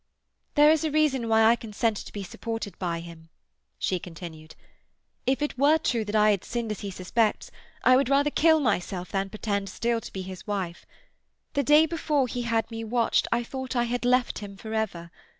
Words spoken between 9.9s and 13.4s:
to be his wife. The day before he had me watched